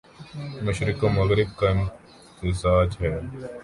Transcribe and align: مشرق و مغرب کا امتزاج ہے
مشرق 0.65 0.99
و 1.03 1.07
مغرب 1.09 1.49
کا 1.59 1.67
امتزاج 1.69 2.89
ہے 3.01 3.15